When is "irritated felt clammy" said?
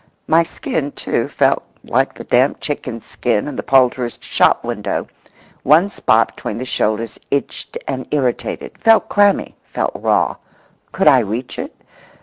8.09-9.55